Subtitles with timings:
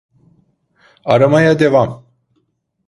[1.05, 2.03] Aramaya devam.